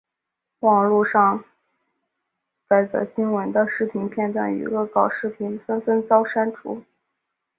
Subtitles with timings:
[0.61, 1.45] 网路上
[2.67, 6.83] 该则新闻的视频片段与恶搞视频纷纷遭删除。